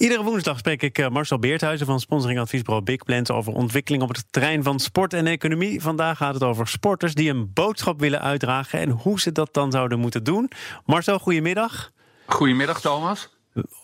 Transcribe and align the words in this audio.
Iedere 0.00 0.22
woensdag 0.22 0.58
spreek 0.58 0.82
ik 0.82 0.98
eh, 0.98 1.08
Marcel 1.08 1.38
Beerthuizen 1.38 1.86
van 1.86 2.00
sponsoringadviesbureau 2.00 2.84
Big 2.84 3.04
Plans 3.04 3.30
over 3.30 3.52
ontwikkeling 3.52 4.02
op 4.02 4.08
het 4.08 4.24
terrein 4.30 4.62
van 4.62 4.78
sport 4.78 5.14
en 5.14 5.26
economie. 5.26 5.82
Vandaag 5.82 6.16
gaat 6.16 6.34
het 6.34 6.42
over 6.42 6.68
sporters 6.68 7.14
die 7.14 7.30
een 7.30 7.52
boodschap 7.52 8.00
willen 8.00 8.20
uitdragen 8.20 8.78
en 8.78 8.90
hoe 8.90 9.20
ze 9.20 9.32
dat 9.32 9.54
dan 9.54 9.70
zouden 9.70 9.98
moeten 9.98 10.24
doen. 10.24 10.50
Marcel, 10.84 11.18
goedemiddag. 11.18 11.90
Goedemiddag, 12.26 12.80
Thomas. 12.80 13.28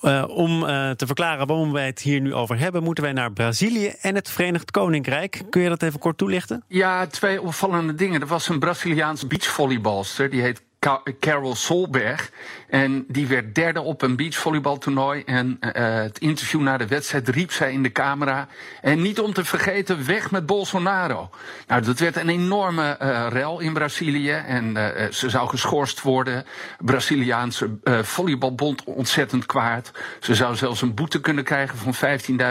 Uh, 0.03 0.25
om 0.29 0.63
uh, 0.63 0.91
te 0.91 1.07
verklaren 1.07 1.47
waarom 1.47 1.73
wij 1.73 1.87
het 1.87 2.01
hier 2.01 2.21
nu 2.21 2.35
over 2.35 2.59
hebben, 2.59 2.83
moeten 2.83 3.05
wij 3.05 3.13
naar 3.13 3.33
Brazilië 3.33 3.87
en 4.01 4.15
het 4.15 4.31
Verenigd 4.31 4.71
Koninkrijk. 4.71 5.43
Kun 5.51 5.63
je 5.63 5.69
dat 5.69 5.83
even 5.83 5.99
kort 5.99 6.19
toelichten? 6.19 6.65
Ja, 6.69 7.07
twee 7.07 7.43
opvallende 7.43 7.95
dingen. 7.95 8.21
Er 8.21 8.27
was 8.27 8.49
een 8.49 8.59
Braziliaans 8.59 9.27
beachvolleybalster, 9.27 10.31
die 10.31 10.41
heet 10.41 10.63
Carol 11.21 11.55
Solberg. 11.55 12.31
En 12.69 13.05
die 13.09 13.27
werd 13.27 13.55
derde 13.55 13.81
op 13.81 14.03
een 14.03 14.17
beachvolleybaltoernooi. 14.17 15.23
En 15.27 15.59
uh, 15.61 15.73
het 15.95 16.19
interview 16.19 16.61
na 16.61 16.77
de 16.77 16.87
wedstrijd 16.87 17.29
riep 17.29 17.53
zij 17.53 17.73
in 17.73 17.83
de 17.83 17.93
camera. 17.93 18.49
En 18.81 19.03
niet 19.03 19.21
om 19.21 19.33
te 19.33 19.45
vergeten, 19.45 20.07
weg 20.07 20.31
met 20.31 20.47
Bolsonaro. 20.47 21.31
Nou, 21.67 21.83
dat 21.83 21.99
werd 21.99 22.17
een 22.17 22.29
enorme 22.29 22.99
uh, 23.03 23.27
rel 23.29 23.61
in 23.61 23.73
Brazilië. 23.73 24.31
En 24.31 24.77
uh, 24.77 24.87
ze 25.11 25.31
zou 25.31 25.49
geschorst 25.49 26.03
worden. 26.03 26.45
Braziliaanse 26.79 27.71
volleybalbond 28.03 28.85
ontzettend 28.85 29.47
kwaad. 29.47 29.91
Ze 30.21 30.35
zou 30.35 30.57
zelfs 30.57 30.83
een 30.83 30.95
boete 30.95 31.21
kunnen 31.21 31.45
krijgen 31.45 31.79
van 31.79 31.95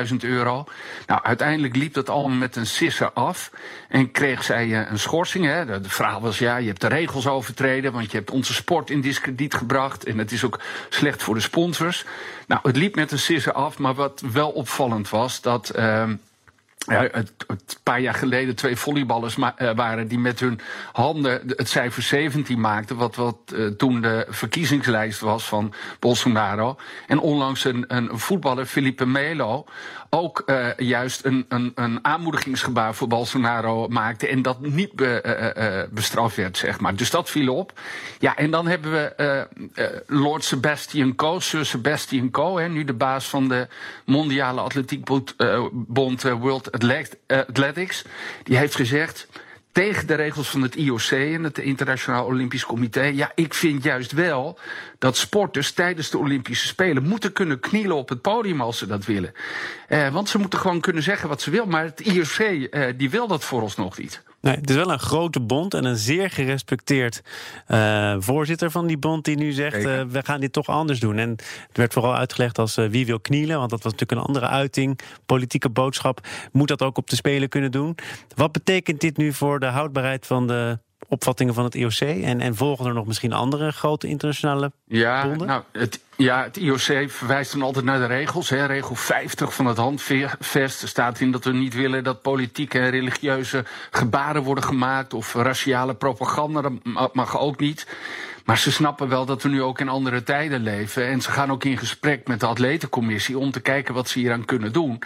15.000 0.09 0.16
euro. 0.19 0.63
Nou, 1.07 1.23
uiteindelijk 1.23 1.75
liep 1.75 1.94
dat 1.94 2.09
allemaal 2.09 2.38
met 2.38 2.55
een 2.55 2.66
sisser 2.66 3.11
af. 3.11 3.52
En 3.89 4.11
kreeg 4.11 4.44
zij 4.44 4.88
een 4.88 5.00
schorsing. 5.00 5.45
Hè. 5.45 5.66
De, 5.66 5.89
verhaal 5.89 6.22
was, 6.22 6.39
ja, 6.39 6.57
je 6.57 6.67
hebt 6.67 6.81
de 6.81 6.88
regels 6.88 7.28
overtreden. 7.28 7.91
Want 7.91 8.11
hebt 8.16 8.31
onze 8.31 8.53
sport 8.53 8.89
in 8.89 9.02
discrediet 9.02 9.53
gebracht. 9.53 10.05
En 10.05 10.17
het 10.17 10.31
is 10.31 10.44
ook 10.44 10.59
slecht 10.89 11.23
voor 11.23 11.35
de 11.35 11.41
sponsors. 11.41 12.05
Nou, 12.47 12.61
het 12.63 12.75
liep 12.75 12.95
met 12.95 13.11
een 13.11 13.19
sisser 13.19 13.53
af, 13.53 13.77
maar 13.77 13.94
wat 13.94 14.23
wel 14.31 14.49
opvallend 14.49 15.09
was, 15.09 15.41
dat. 15.41 15.72
Uh, 15.75 16.09
ja, 16.78 17.08
het, 17.12 17.34
het 17.48 17.80
paar 17.84 18.00
jaar 18.00 18.14
geleden 18.14 18.56
twee 18.56 18.76
volleyballers 18.76 19.38
uh, 19.38 19.48
waren 19.76 20.08
die 20.08 20.20
met 20.20 20.40
hun 20.40 20.59
handen 20.92 21.42
het 21.48 21.70
cijfer 21.70 22.02
17 22.02 22.59
maakten. 22.59 22.95
Wat, 22.95 23.16
wat 23.16 23.38
uh, 23.54 23.68
toen 23.68 24.02
de 24.02 24.26
verkiezingslijst 24.30 25.20
was 25.20 25.44
van 25.44 25.73
Bolsonaro. 26.00 26.78
En 27.08 27.20
onlangs 27.20 27.64
een, 27.64 27.86
een 27.88 28.20
voetballer, 28.20 28.66
Felipe 28.66 29.06
Melo, 29.06 29.66
ook 30.09 30.44
juist 30.78 31.26
een, 31.26 31.46
een, 31.50 31.72
een 31.76 32.06
aanmoedigingsgebaar 32.06 32.96
voor 32.96 33.08
Bolsonaro 33.08 33.88
maakte. 33.88 34.28
En 34.28 34.42
dat 34.42 34.62
niet 34.62 34.94
be, 34.94 35.88
bestraft 35.92 36.36
werd, 36.36 36.58
zeg 36.58 36.80
maar. 36.80 36.96
Dus 36.96 37.09
dat 37.09 37.30
viel 37.30 37.56
op. 37.56 37.80
Ja, 38.20 38.36
en 38.36 38.52
dan 38.52 38.68
hebben 38.68 38.92
we 38.92 39.48
Lord 40.08 40.44
Sebastian 40.44 41.16
Coe, 41.16 41.42
Sir 41.42 41.66
Sebastian 41.66 42.31
Coe, 42.31 42.68
nu 42.68 42.84
de 42.84 42.94
baas 42.94 43.26
van 43.26 43.48
de 43.48 43.68
Mondiale 44.06 44.62
Atletiekbond 44.62 45.36
World 46.40 46.64
Athletics, 46.71 48.03
die 48.44 48.58
heeft 48.58 48.75
gezegd 48.75 49.27
tegen 49.75 50.08
de 50.08 50.13
regels 50.13 50.49
van 50.49 50.61
het 50.61 50.75
IOC 50.75 51.11
en 51.11 51.44
het 51.44 51.57
Internationaal 51.57 52.25
Olympisch 52.25 52.66
Comité. 52.66 53.02
Ja, 53.02 53.31
ik 53.35 53.53
vind 53.53 53.83
juist 53.83 54.11
wel 54.11 54.59
dat 54.99 55.17
sporters 55.17 55.72
tijdens 55.72 56.09
de 56.09 56.17
Olympische 56.17 56.67
Spelen 56.67 57.07
moeten 57.07 57.34
kunnen 57.34 57.59
knielen 57.59 57.95
op 57.95 58.09
het 58.09 58.22
podium 58.22 58.62
als 58.62 58.78
ze 58.78 58.88
dat 58.88 59.06
willen. 59.06 59.34
Eh, 59.88 60.13
want 60.13 60.29
ze 60.29 60.38
moeten 60.38 60.59
gewoon 60.59 60.79
kunnen 60.79 61.03
zeggen 61.03 61.29
wat 61.29 61.41
ze 61.41 61.50
willen. 61.50 61.69
Maar 61.69 61.84
het 61.84 62.00
IOC 62.00 62.38
eh, 62.38 62.94
die 62.97 63.09
wil 63.09 63.28
dat 63.28 63.44
voor 63.44 63.61
ons 63.61 63.75
nog 63.75 63.97
niet. 63.97 64.23
Nee, 64.45 64.56
het 64.56 64.69
is 64.69 64.75
wel 64.75 64.91
een 64.91 65.00
grote 65.00 65.39
bond 65.39 65.73
en 65.73 65.85
een 65.85 65.97
zeer 65.97 66.29
gerespecteerd 66.29 67.22
uh, 67.67 68.16
voorzitter 68.19 68.72
van 68.72 68.88
die 68.88 68.97
bond 68.97 69.25
die 69.25 69.38
nu 69.38 69.51
zegt: 69.51 69.85
uh, 69.85 70.01
we 70.01 70.23
gaan 70.23 70.39
dit 70.39 70.53
toch 70.53 70.67
anders 70.67 71.00
doen. 71.00 71.17
En 71.17 71.29
het 71.67 71.78
werd 71.78 71.94
vooral 71.94 72.16
uitgelegd 72.16 72.57
als 72.57 72.78
uh, 72.78 72.89
wie 72.89 73.05
wil 73.05 73.19
knielen, 73.19 73.57
want 73.57 73.69
dat 73.69 73.84
was 73.84 73.91
natuurlijk 73.91 74.22
een 74.22 74.28
andere 74.28 74.47
uiting, 74.47 75.00
politieke 75.25 75.69
boodschap. 75.69 76.28
Moet 76.51 76.67
dat 76.67 76.81
ook 76.81 76.97
op 76.97 77.09
de 77.09 77.16
Spelen 77.16 77.50
kunnen 77.50 77.72
doen? 77.72 77.95
Wat 78.35 78.51
betekent 78.51 79.01
dit 79.01 79.17
nu 79.17 79.34
voor 79.34 79.59
de 79.59 79.66
houdbaarheid 79.66 80.25
van 80.25 80.47
de 80.47 80.79
opvattingen 81.07 81.53
van 81.53 81.63
het 81.63 81.75
IOC? 81.75 81.99
En, 81.99 82.41
en 82.41 82.55
volgen 82.55 82.85
er 82.85 82.93
nog 82.93 83.05
misschien 83.05 83.33
andere 83.33 83.71
grote 83.71 84.07
internationale 84.07 84.71
ja, 84.88 85.27
bonden? 85.27 85.47
Nou, 85.47 85.63
het, 85.71 85.99
ja, 86.16 86.43
het 86.43 86.57
IOC 86.57 87.09
verwijst 87.09 87.51
dan 87.51 87.61
altijd 87.61 87.85
naar 87.85 87.99
de 87.99 88.05
regels. 88.05 88.49
Hè. 88.49 88.66
Regel 88.66 88.95
50 88.95 89.53
van 89.53 89.66
het 89.66 89.77
handvest 89.77 90.88
staat 90.88 91.19
in 91.19 91.31
dat 91.31 91.43
we 91.43 91.51
niet 91.51 91.73
willen 91.73 92.03
dat 92.03 92.21
politieke 92.21 92.79
en 92.79 92.89
religieuze 92.89 93.66
gebaren 93.91 94.43
worden 94.43 94.63
gemaakt. 94.63 95.13
Of 95.13 95.33
raciale 95.33 95.93
propaganda, 95.93 96.61
dat 96.61 97.13
mag 97.13 97.39
ook 97.39 97.59
niet. 97.59 97.87
Maar 98.45 98.57
ze 98.57 98.72
snappen 98.72 99.09
wel 99.09 99.25
dat 99.25 99.44
we 99.44 99.50
nu 99.50 99.61
ook 99.61 99.79
in 99.79 99.89
andere 99.89 100.23
tijden 100.23 100.61
leven. 100.61 101.07
En 101.07 101.22
ze 101.22 101.31
gaan 101.31 101.51
ook 101.51 101.63
in 101.63 101.78
gesprek 101.78 102.28
met 102.28 102.39
de 102.39 102.45
atletencommissie 102.45 103.38
om 103.38 103.51
te 103.51 103.59
kijken 103.59 103.94
wat 103.94 104.09
ze 104.09 104.19
hieraan 104.19 104.45
kunnen 104.45 104.73
doen. 104.73 105.01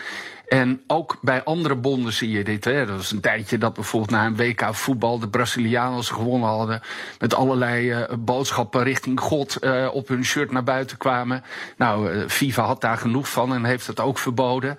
En 0.50 0.82
ook 0.88 1.18
bij 1.22 1.44
andere 1.44 1.76
bonden 1.76 2.14
zie 2.14 2.30
je 2.30 2.44
dit. 2.44 2.66
Hè. 2.66 2.86
Dat 2.86 2.96
was 2.96 3.12
een 3.12 3.20
tijdje 3.20 3.58
dat 3.58 3.74
bijvoorbeeld 3.74 4.12
na 4.12 4.26
een 4.26 4.36
WK 4.36 4.76
voetbal 4.76 5.20
de 5.20 5.30
Brazilianen 5.30 6.04
gewonnen 6.04 6.50
hadden. 6.50 6.82
Met 7.20 7.34
allerlei 7.34 7.94
uh, 7.94 8.04
boodschappen 8.20 8.84
richting 8.84 9.20
God 9.20 9.58
uh, 9.62 9.90
op 9.94 10.08
hun 10.08 10.26
shirt 10.26 10.52
naar 10.52 10.64
buiten 10.64 10.98
kwamen. 10.98 11.44
Nou, 11.78 12.14
uh, 12.14 12.24
FIFA 12.28 12.64
had 12.64 12.82
daar 12.82 12.98
genoeg 12.98 13.30
van 13.30 13.54
en 13.54 13.64
heeft 13.64 13.88
het 13.88 14.00
ook 14.00 14.18
verboden. 14.18 14.78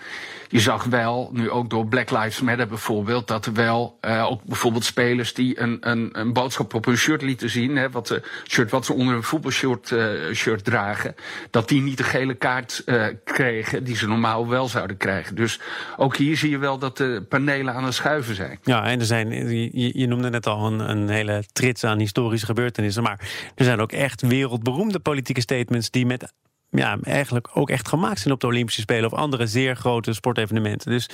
Je 0.49 0.61
zag 0.61 0.85
wel, 0.85 1.31
nu 1.33 1.51
ook 1.51 1.71
door 1.71 1.87
Black 1.87 2.11
Lives 2.11 2.41
Matter 2.41 2.67
bijvoorbeeld, 2.67 3.29
dat 3.29 3.47
er 3.47 3.53
wel 3.53 3.99
ook 4.03 4.45
bijvoorbeeld 4.45 4.85
spelers 4.85 5.35
die 5.35 5.61
een, 5.61 5.77
een, 5.81 6.09
een 6.13 6.33
boodschap 6.33 6.75
op 6.75 6.85
hun 6.85 6.97
shirt 6.97 7.23
lieten 7.23 7.51
zien. 7.51 7.77
Hè, 7.77 7.91
wat, 7.91 8.07
de 8.07 8.23
shirt 8.51 8.71
wat 8.71 8.85
ze 8.85 8.93
onder 8.93 9.15
een 9.15 9.23
voetbalshirt 9.23 9.95
shirt 10.35 10.65
dragen. 10.65 11.15
Dat 11.51 11.69
die 11.69 11.83
niet 11.83 11.97
de 11.97 12.05
gele 12.05 12.35
kaart 12.35 12.85
kregen 13.25 13.85
die 13.85 13.97
ze 13.97 14.09
normaal 14.09 14.49
wel 14.49 14.69
zouden 14.69 14.97
krijgen. 14.97 15.35
Dus 15.35 15.61
ook 15.97 16.17
hier 16.17 16.37
zie 16.37 16.51
je 16.51 16.59
wel 16.59 16.79
dat 16.79 16.97
de 16.97 17.25
panelen 17.29 17.75
aan 17.75 17.85
het 17.85 17.95
schuiven 17.95 18.35
zijn. 18.35 18.59
Ja, 18.63 18.85
en 18.85 18.99
er 18.99 19.07
zijn, 19.07 19.31
je, 19.31 19.99
je 19.99 20.07
noemde 20.07 20.31
net 20.31 20.47
al 20.47 20.67
een, 20.67 20.91
een, 20.91 21.09
hele 21.09 21.45
trits 21.53 21.85
aan 21.85 21.99
historische 21.99 22.47
gebeurtenissen. 22.47 23.03
Maar 23.03 23.21
er 23.55 23.65
zijn 23.65 23.81
ook 23.81 23.93
echt 23.93 24.21
wereldberoemde 24.21 24.99
politieke 24.99 25.41
statements 25.41 25.91
die 25.91 26.07
met. 26.07 26.33
Ja, 26.71 26.99
eigenlijk 27.03 27.49
ook 27.55 27.71
echt 27.71 27.89
gemaakt 27.89 28.21
zijn 28.21 28.35
op 28.35 28.41
de 28.41 28.47
Olympische 28.47 28.81
Spelen 28.81 29.13
of 29.13 29.19
andere 29.19 29.47
zeer 29.47 29.77
grote 29.77 30.13
sportevenementen. 30.13 30.91
Dus 30.91 31.09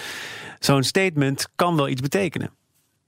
zo'n 0.59 0.83
statement 0.83 1.49
kan 1.55 1.77
wel 1.77 1.89
iets 1.89 2.01
betekenen. 2.01 2.51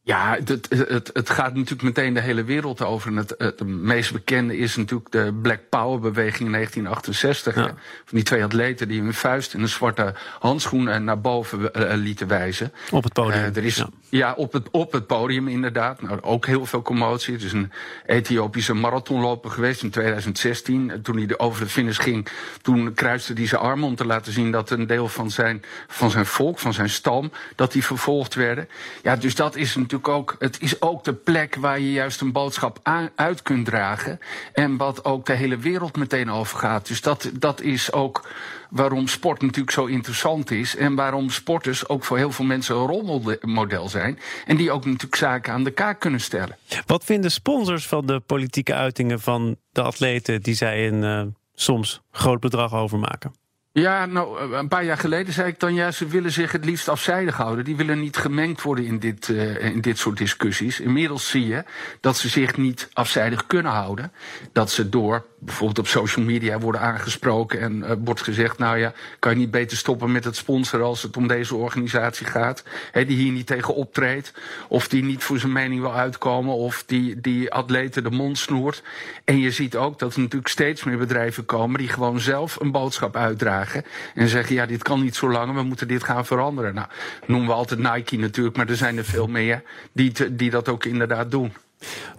Ja, 0.08 0.38
het, 0.44 0.66
het, 0.70 1.10
het, 1.12 1.30
gaat 1.30 1.54
natuurlijk 1.54 1.82
meteen 1.82 2.14
de 2.14 2.20
hele 2.20 2.44
wereld 2.44 2.82
over. 2.82 3.10
En 3.10 3.16
het, 3.16 3.34
het 3.38 3.66
meest 3.66 4.12
bekende 4.12 4.56
is 4.56 4.76
natuurlijk 4.76 5.10
de 5.10 5.38
Black 5.42 5.60
Power 5.68 6.00
beweging 6.00 6.44
in 6.44 6.52
1968. 6.52 7.54
Ja. 7.54 7.62
Van 7.64 7.74
die 8.08 8.22
twee 8.22 8.44
atleten 8.44 8.88
die 8.88 9.00
hun 9.00 9.14
vuist 9.14 9.54
in 9.54 9.60
een 9.60 9.68
zwarte 9.68 10.14
handschoen 10.38 11.04
naar 11.04 11.20
boven 11.20 11.60
uh, 11.60 11.92
lieten 11.94 12.28
wijzen. 12.28 12.72
Op 12.90 13.04
het 13.04 13.12
podium. 13.12 13.40
Uh, 13.40 13.56
er 13.56 13.64
is, 13.64 13.76
ja. 13.76 13.88
ja, 14.08 14.32
op, 14.32 14.52
het, 14.52 14.70
op 14.70 14.92
het 14.92 15.06
podium 15.06 15.48
inderdaad. 15.48 16.02
Nou, 16.02 16.20
ook 16.20 16.46
heel 16.46 16.66
veel 16.66 16.82
commotie. 16.82 17.34
Het 17.34 17.42
is 17.42 17.52
een 17.52 17.72
Ethiopische 18.06 18.74
marathonloper 18.74 19.50
geweest 19.50 19.82
in 19.82 19.90
2016. 19.90 20.92
Toen 21.02 21.16
hij 21.16 21.38
over 21.38 21.64
de 21.64 21.70
finish 21.70 21.98
ging, 21.98 22.28
toen 22.62 22.94
kruiste 22.94 23.32
hij 23.32 23.46
zijn 23.46 23.60
armen 23.60 23.88
om 23.88 23.94
te 23.94 24.06
laten 24.06 24.32
zien 24.32 24.50
dat 24.50 24.70
een 24.70 24.86
deel 24.86 25.08
van 25.08 25.30
zijn, 25.30 25.62
van 25.86 26.10
zijn 26.10 26.26
volk, 26.26 26.58
van 26.58 26.72
zijn 26.72 26.90
stam, 26.90 27.32
dat 27.54 27.72
die 27.72 27.84
vervolgd 27.84 28.34
werden. 28.34 28.68
Ja, 29.02 29.16
dus 29.16 29.34
dat 29.34 29.56
is 29.56 29.74
natuurlijk 29.74 29.97
ook, 30.06 30.36
het 30.38 30.60
is 30.60 30.80
ook 30.80 31.04
de 31.04 31.12
plek 31.12 31.54
waar 31.54 31.80
je 31.80 31.92
juist 31.92 32.20
een 32.20 32.32
boodschap 32.32 32.80
uit 33.14 33.42
kunt 33.42 33.66
dragen. 33.66 34.20
En 34.52 34.76
wat 34.76 35.04
ook 35.04 35.26
de 35.26 35.32
hele 35.32 35.56
wereld 35.56 35.96
meteen 35.96 36.30
over 36.30 36.58
gaat. 36.58 36.88
Dus 36.88 37.00
dat, 37.00 37.30
dat 37.32 37.60
is 37.60 37.92
ook 37.92 38.28
waarom 38.70 39.06
sport 39.06 39.42
natuurlijk 39.42 39.70
zo 39.70 39.84
interessant 39.84 40.50
is. 40.50 40.76
En 40.76 40.94
waarom 40.94 41.30
sporters 41.30 41.88
ook 41.88 42.04
voor 42.04 42.16
heel 42.16 42.32
veel 42.32 42.44
mensen 42.44 42.76
een 42.76 42.86
rolmodel 42.86 43.88
zijn. 43.88 44.18
En 44.46 44.56
die 44.56 44.70
ook 44.70 44.84
natuurlijk 44.84 45.16
zaken 45.16 45.52
aan 45.52 45.64
de 45.64 45.70
kaak 45.70 46.00
kunnen 46.00 46.20
stellen. 46.20 46.56
Wat 46.86 47.04
vinden 47.04 47.30
sponsors 47.30 47.86
van 47.86 48.06
de 48.06 48.20
politieke 48.20 48.74
uitingen 48.74 49.20
van 49.20 49.56
de 49.70 49.82
atleten 49.82 50.42
die 50.42 50.54
zij 50.54 50.88
een 50.88 51.02
uh, 51.02 51.32
soms 51.54 52.00
groot 52.10 52.40
bedrag 52.40 52.74
overmaken? 52.74 53.32
Ja, 53.72 54.06
nou, 54.06 54.52
een 54.54 54.68
paar 54.68 54.84
jaar 54.84 54.98
geleden 54.98 55.32
zei 55.32 55.48
ik 55.48 55.60
dan 55.60 55.74
juist, 55.74 55.98
ze 55.98 56.06
willen 56.06 56.32
zich 56.32 56.52
het 56.52 56.64
liefst 56.64 56.88
afzijdig 56.88 57.36
houden. 57.36 57.64
Die 57.64 57.76
willen 57.76 58.00
niet 58.00 58.16
gemengd 58.16 58.62
worden 58.62 58.84
in 58.84 58.98
dit, 58.98 59.28
uh, 59.28 59.64
in 59.64 59.80
dit 59.80 59.98
soort 59.98 60.16
discussies. 60.16 60.80
Inmiddels 60.80 61.30
zie 61.30 61.46
je 61.46 61.64
dat 62.00 62.16
ze 62.16 62.28
zich 62.28 62.56
niet 62.56 62.88
afzijdig 62.92 63.46
kunnen 63.46 63.72
houden. 63.72 64.12
Dat 64.52 64.70
ze 64.70 64.88
door 64.88 65.26
bijvoorbeeld 65.38 65.78
op 65.78 65.86
social 65.86 66.24
media 66.24 66.58
worden 66.58 66.80
aangesproken 66.80 67.60
en 67.60 67.76
uh, 67.76 67.92
wordt 68.04 68.22
gezegd: 68.22 68.58
Nou 68.58 68.78
ja, 68.78 68.92
kan 69.18 69.32
je 69.32 69.38
niet 69.38 69.50
beter 69.50 69.76
stoppen 69.76 70.12
met 70.12 70.24
het 70.24 70.36
sponsoren 70.36 70.86
als 70.86 71.02
het 71.02 71.16
om 71.16 71.28
deze 71.28 71.56
organisatie 71.56 72.26
gaat? 72.26 72.62
He, 72.92 73.04
die 73.04 73.16
hier 73.16 73.32
niet 73.32 73.46
tegen 73.46 73.74
optreedt, 73.74 74.32
of 74.68 74.88
die 74.88 75.04
niet 75.04 75.22
voor 75.24 75.38
zijn 75.38 75.52
mening 75.52 75.80
wil 75.80 75.94
uitkomen, 75.94 76.54
of 76.54 76.84
die, 76.86 77.20
die 77.20 77.52
atleten 77.52 78.02
de 78.02 78.10
mond 78.10 78.38
snoert. 78.38 78.82
En 79.24 79.38
je 79.38 79.50
ziet 79.50 79.76
ook 79.76 79.98
dat 79.98 80.14
er 80.14 80.20
natuurlijk 80.20 80.48
steeds 80.48 80.84
meer 80.84 80.98
bedrijven 80.98 81.44
komen 81.44 81.78
die 81.78 81.88
gewoon 81.88 82.20
zelf 82.20 82.60
een 82.60 82.72
boodschap 82.72 83.16
uitdragen 83.16 83.84
en 84.14 84.28
zeggen: 84.28 84.54
Ja, 84.54 84.66
dit 84.66 84.82
kan 84.82 85.02
niet 85.02 85.16
zo 85.16 85.30
lang, 85.30 85.54
we 85.54 85.62
moeten 85.62 85.88
dit 85.88 86.04
gaan 86.04 86.26
veranderen. 86.26 86.74
Nou, 86.74 86.86
noemen 87.26 87.48
we 87.48 87.54
altijd 87.54 87.80
Nike 87.80 88.16
natuurlijk, 88.16 88.56
maar 88.56 88.68
er 88.68 88.76
zijn 88.76 88.96
er 88.96 89.04
veel 89.04 89.26
meer 89.26 89.62
die, 89.92 90.34
die 90.34 90.50
dat 90.50 90.68
ook 90.68 90.84
inderdaad 90.84 91.30
doen. 91.30 91.52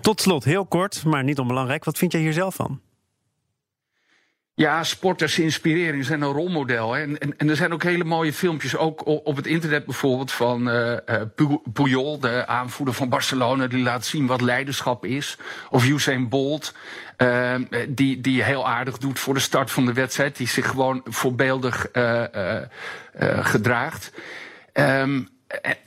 Tot 0.01 0.21
slot, 0.21 0.43
heel 0.43 0.65
kort, 0.65 1.05
maar 1.05 1.23
niet 1.23 1.39
onbelangrijk. 1.39 1.83
Wat 1.83 1.97
vind 1.97 2.11
jij 2.11 2.21
hier 2.21 2.33
zelf 2.33 2.55
van? 2.55 2.79
Ja, 4.59 4.83
sporters 4.83 5.39
inspireren 5.39 6.03
zijn 6.03 6.21
een 6.21 6.31
rolmodel. 6.31 6.97
En, 6.97 7.17
en, 7.37 7.49
er 7.49 7.55
zijn 7.55 7.73
ook 7.73 7.83
hele 7.83 8.03
mooie 8.03 8.33
filmpjes, 8.33 8.77
ook 8.77 9.05
op 9.05 9.35
het 9.35 9.47
internet 9.47 9.85
bijvoorbeeld, 9.85 10.31
van 10.31 10.69
uh, 10.69 10.97
Puyol, 11.73 12.19
de 12.19 12.47
aanvoerder 12.47 12.93
van 12.93 13.09
Barcelona, 13.09 13.67
die 13.67 13.83
laat 13.83 14.05
zien 14.05 14.25
wat 14.25 14.41
leiderschap 14.41 15.05
is. 15.05 15.37
Of 15.69 15.85
Usain 15.85 16.29
Bolt, 16.29 16.73
uh, 17.17 17.55
die, 17.89 18.21
die 18.21 18.43
heel 18.43 18.67
aardig 18.67 18.97
doet 18.97 19.19
voor 19.19 19.33
de 19.33 19.39
start 19.39 19.71
van 19.71 19.85
de 19.85 19.93
wedstrijd, 19.93 20.37
die 20.37 20.47
zich 20.47 20.67
gewoon 20.67 21.01
voorbeeldig 21.05 21.87
gedraagt. 23.41 24.11
Um, 24.73 25.27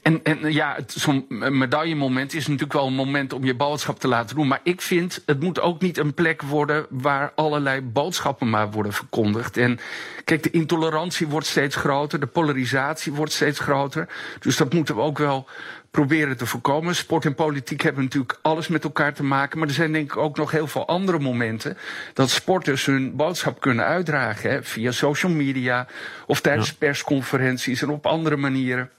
en, 0.03 0.21
en 0.23 0.53
ja, 0.53 0.77
zo'n 0.87 1.27
medaillemoment 1.29 2.35
is 2.35 2.47
natuurlijk 2.47 2.73
wel 2.73 2.87
een 2.87 2.95
moment 2.95 3.33
om 3.33 3.45
je 3.45 3.55
boodschap 3.55 3.99
te 3.99 4.09
laten 4.09 4.37
doen. 4.37 4.49
Maar 4.49 4.61
ik 4.63 4.81
vind, 4.81 5.23
het 5.27 5.41
moet 5.41 5.61
ook 5.61 5.81
niet 5.81 5.99
een 5.99 6.15
plek 6.15 6.43
worden 6.43 6.87
waar 6.89 7.33
allerlei 7.35 7.81
boodschappen 7.81 8.51
maar 8.51 8.71
worden 8.71 8.93
verkondigd. 8.93 9.57
En 9.57 9.79
kijk, 10.25 10.43
de 10.43 10.51
intolerantie 10.51 11.27
wordt 11.27 11.47
steeds 11.47 11.77
groter, 11.77 12.21
de 12.21 12.27
polarisatie 12.27 13.13
wordt 13.13 13.33
steeds 13.33 13.59
groter. 13.59 14.09
Dus 14.41 14.57
dat 14.57 14.73
moeten 14.73 14.95
we 14.95 15.01
ook 15.01 15.19
wel 15.19 15.49
proberen 15.91 16.37
te 16.37 16.47
voorkomen. 16.47 16.95
Sport 16.95 17.25
en 17.25 17.35
politiek 17.35 17.81
hebben 17.81 18.03
natuurlijk 18.03 18.39
alles 18.43 18.69
met 18.69 18.85
elkaar 18.85 19.15
te 19.15 19.25
maken. 19.25 19.59
Maar 19.59 19.69
er 19.69 19.75
zijn 19.75 19.93
denk 19.93 20.13
ik 20.13 20.17
ook 20.17 20.37
nog 20.37 20.51
heel 20.51 20.67
veel 20.67 20.89
andere 20.89 21.19
momenten 21.19 21.79
dat 22.15 22.31
sporters 22.31 22.87
hun 22.87 23.17
boodschap 23.17 23.61
kunnen 23.61 23.85
uitdragen. 23.85 24.51
Hè, 24.51 24.63
via 24.63 24.91
social 24.91 25.33
media 25.33 25.87
of 26.27 26.41
tijdens 26.41 26.75
persconferenties 26.75 27.83
en 27.83 27.91
op 27.91 28.07
andere 28.07 28.37
manieren. 28.37 28.91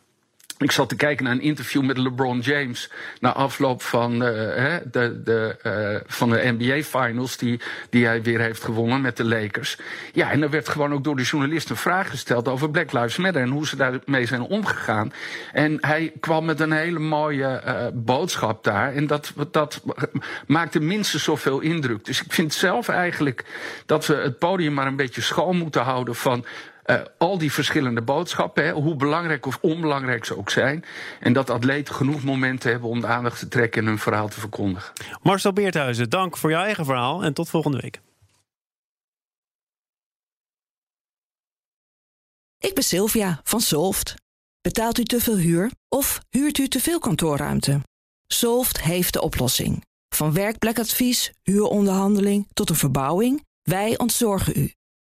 Ik 0.58 0.72
zat 0.72 0.90
te 0.90 0.96
kijken 0.96 1.24
naar 1.24 1.34
een 1.34 1.42
interview 1.42 1.84
met 1.84 1.98
LeBron 1.98 2.40
James. 2.40 2.90
Na 3.20 3.34
afloop 3.34 3.82
van, 3.82 4.14
uh, 4.14 4.20
de, 4.92 5.22
de, 5.24 5.56
uh, 5.64 6.02
van 6.06 6.30
de 6.30 6.56
NBA 6.58 6.84
Finals. 6.84 7.38
Die, 7.38 7.60
die 7.90 8.06
hij 8.06 8.22
weer 8.22 8.40
heeft 8.40 8.64
gewonnen 8.64 9.02
met 9.02 9.18
de 9.18 9.26
Lakers. 9.26 9.78
Ja, 10.14 10.32
en 10.32 10.42
er 10.42 10.50
werd 10.50 10.70
gewoon 10.70 10.94
ook 10.94 11.04
door 11.04 11.16
de 11.16 11.24
journalisten 11.24 11.72
een 11.76 11.82
vraag 11.82 12.10
gesteld 12.10 12.48
over 12.48 12.70
Black 12.70 12.92
Lives 12.92 13.18
Matter. 13.18 13.42
En 13.42 13.50
hoe 13.50 13.68
ze 13.68 13.76
daarmee 13.76 14.26
zijn 14.26 14.42
omgegaan. 14.42 15.14
En 15.52 15.78
hij 15.82 16.12
kwam 16.20 16.46
met 16.46 16.60
een 16.60 16.72
hele 16.72 17.00
mooie 17.00 17.62
uh, 17.66 17.86
boodschap 17.94 18.64
daar. 18.64 18.94
En 18.94 19.08
dat, 19.08 19.34
dat 19.52 19.82
maakte 20.48 20.80
minstens 20.80 21.24
zoveel 21.24 21.60
indruk. 21.60 22.06
Dus 22.06 22.24
ik 22.24 22.34
vind 22.34 22.54
zelf 22.54 22.88
eigenlijk 22.88 23.46
dat 23.86 24.06
we 24.06 24.16
het 24.16 24.38
podium 24.38 24.74
maar 24.74 24.88
een 24.88 24.96
beetje 24.96 25.22
schoon 25.22 25.58
moeten 25.58 25.82
houden 25.82 26.16
van 26.16 26.46
uh, 26.86 27.02
al 27.18 27.38
die 27.38 27.52
verschillende 27.52 28.02
boodschappen, 28.02 28.66
hè, 28.66 28.72
hoe 28.72 28.96
belangrijk 28.96 29.46
of 29.46 29.58
onbelangrijk 29.62 30.26
ze 30.26 30.38
ook 30.38 30.50
zijn. 30.50 30.86
En 31.20 31.34
dat 31.34 31.50
atleten 31.50 31.96
genoeg 31.96 32.24
momenten 32.24 32.72
hebben 32.72 32.90
om 32.90 33.02
de 33.02 33.08
aandacht 33.08 33.40
te 33.40 33.48
trekken 33.48 33.82
en 33.82 33.88
hun 33.88 34.00
verhaal 34.00 34.28
te 34.28 34.40
verkondigen. 34.40 34.94
Marcel 35.22 35.54
Beerthuizen, 35.54 36.10
dank 36.10 36.38
voor 36.38 36.50
jouw 36.50 36.64
eigen 36.64 36.86
verhaal 36.86 37.24
en 37.24 37.34
tot 37.34 37.50
volgende 37.50 37.78
week. 37.78 38.02
Ik 42.60 42.74
ben 42.74 42.84
Sylvia 42.84 43.42
van 43.44 43.62
Solft. 43.62 44.16
Betaalt 44.62 44.98
u 44.98 45.04
te 45.04 45.20
veel 45.20 45.38
huur 45.38 45.72
of 45.90 46.20
huurt 46.30 46.58
u 46.58 46.68
te 46.68 46.80
veel 46.80 47.00
kantoorruimte? 47.00 47.82
Solft 48.28 48.82
heeft 48.82 49.14
de 49.14 49.22
oplossing. 49.22 49.86
Van 50.16 50.34
werkplekadvies, 50.34 51.32
huuronderhandeling 51.42 52.48
tot 52.54 52.70
een 52.70 52.76
verbouwing, 52.76 53.46
wij 53.62 53.98
ontzorgen 53.98 54.60
u. 54.60 54.74